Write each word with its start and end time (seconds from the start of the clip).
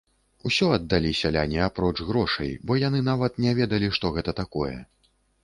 Усё 0.49 0.69
аддалі 0.77 1.11
сяляне, 1.19 1.59
апроч 1.65 1.91
грошай, 2.07 2.49
бо 2.65 2.79
яны 2.87 3.03
нават 3.11 3.39
не 3.47 3.51
ведалі, 3.61 3.93
што 4.01 4.13
гэта 4.19 4.37
такое. 4.43 4.75